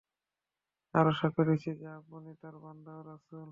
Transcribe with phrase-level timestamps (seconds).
[0.93, 3.49] আরো সাক্ষ্য দিচ্ছি যে, আপনি তার বান্দা ও রাসূল।